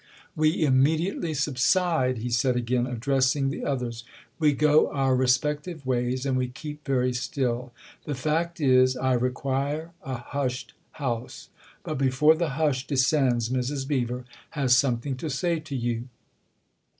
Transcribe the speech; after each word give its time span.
We 0.35 0.63
immediately 0.63 1.35
subside," 1.35 2.17
he 2.17 2.31
said 2.31 2.55
again, 2.55 2.87
addressing 2.87 3.51
the 3.51 3.63
others;" 3.63 4.03
we 4.39 4.51
go 4.53 4.89
our 4.89 5.15
respective 5.15 5.85
ways 5.85 6.25
and 6.25 6.35
we 6.35 6.47
keep 6.47 6.83
very 6.87 7.13
still. 7.13 7.71
The 8.05 8.15
fact 8.15 8.59
is 8.59 8.97
I 8.97 9.13
require 9.13 9.91
a 10.01 10.15
hushed 10.17 10.73
house. 10.93 11.49
But 11.83 11.99
before 11.99 12.33
the 12.33 12.49
hush 12.57 12.87
descends 12.87 13.49
Mrs. 13.49 13.87
Beever 13.87 14.25
has 14.57 14.75
something 14.75 15.17
to 15.17 15.29
say 15.29 15.59
to 15.59 15.75
you." 15.75 16.09